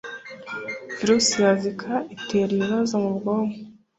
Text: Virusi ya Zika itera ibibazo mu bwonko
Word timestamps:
Virusi 0.95 1.35
ya 1.43 1.51
Zika 1.61 1.93
itera 2.15 2.51
ibibazo 2.55 2.93
mu 3.03 3.11
bwonko 3.17 3.57